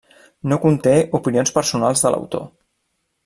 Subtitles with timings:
[0.53, 2.47] No conté opinions personals de l'autor.